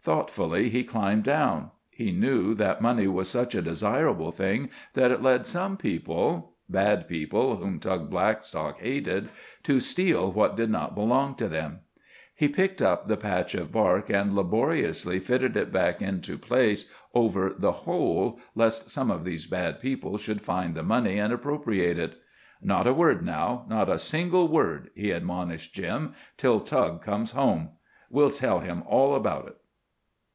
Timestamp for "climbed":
0.84-1.24